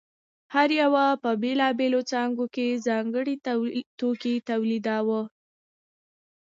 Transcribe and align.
هر 0.53 0.69
یوه 0.81 1.05
په 1.23 1.29
بېلابېلو 1.41 1.99
څانګو 2.11 2.45
کې 2.55 2.81
ځانګړی 2.87 3.35
توکی 3.99 4.35
تولیداوه 4.49 5.21